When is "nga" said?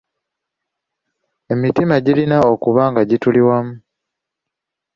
2.91-3.01